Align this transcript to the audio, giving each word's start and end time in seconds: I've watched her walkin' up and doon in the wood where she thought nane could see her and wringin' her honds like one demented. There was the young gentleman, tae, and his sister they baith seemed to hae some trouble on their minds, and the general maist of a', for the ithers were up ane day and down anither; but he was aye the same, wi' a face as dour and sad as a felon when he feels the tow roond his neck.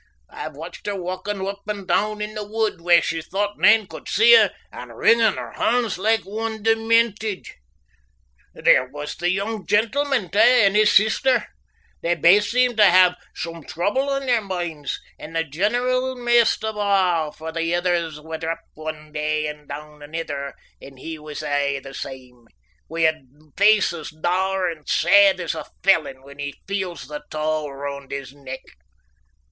I've 0.31 0.55
watched 0.55 0.87
her 0.87 0.99
walkin' 0.99 1.45
up 1.45 1.61
and 1.67 1.87
doon 1.87 2.23
in 2.23 2.33
the 2.33 2.43
wood 2.43 2.81
where 2.81 3.03
she 3.03 3.21
thought 3.21 3.59
nane 3.59 3.85
could 3.85 4.09
see 4.09 4.33
her 4.33 4.51
and 4.71 4.97
wringin' 4.97 5.35
her 5.35 5.51
honds 5.51 5.99
like 5.99 6.21
one 6.23 6.63
demented. 6.63 7.45
There 8.55 8.87
was 8.87 9.13
the 9.15 9.29
young 9.29 9.67
gentleman, 9.67 10.29
tae, 10.31 10.65
and 10.65 10.75
his 10.75 10.91
sister 10.91 11.45
they 12.01 12.15
baith 12.15 12.45
seemed 12.45 12.77
to 12.77 12.89
hae 12.89 13.11
some 13.35 13.63
trouble 13.63 14.09
on 14.09 14.25
their 14.25 14.41
minds, 14.41 14.99
and 15.19 15.35
the 15.35 15.43
general 15.43 16.15
maist 16.15 16.63
of 16.65 16.77
a', 16.77 17.31
for 17.31 17.51
the 17.51 17.71
ithers 17.75 18.19
were 18.19 18.39
up 18.49 18.61
ane 18.75 19.11
day 19.11 19.45
and 19.45 19.67
down 19.67 20.01
anither; 20.01 20.55
but 20.81 20.97
he 20.97 21.19
was 21.19 21.43
aye 21.43 21.79
the 21.79 21.93
same, 21.93 22.47
wi' 22.89 23.01
a 23.01 23.21
face 23.55 23.93
as 23.93 24.09
dour 24.09 24.67
and 24.67 24.89
sad 24.89 25.39
as 25.39 25.53
a 25.53 25.67
felon 25.83 26.23
when 26.23 26.39
he 26.39 26.59
feels 26.67 27.05
the 27.07 27.23
tow 27.29 27.67
roond 27.67 28.09
his 28.09 28.33
neck. 28.33 28.61